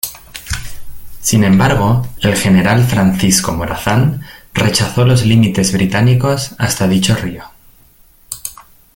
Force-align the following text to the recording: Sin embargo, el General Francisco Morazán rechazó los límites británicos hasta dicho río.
Sin 1.19 1.43
embargo, 1.43 2.07
el 2.21 2.35
General 2.35 2.83
Francisco 2.83 3.51
Morazán 3.51 4.23
rechazó 4.51 5.05
los 5.05 5.27
límites 5.27 5.71
británicos 5.73 6.55
hasta 6.57 6.87
dicho 6.87 7.13
río. 7.15 7.43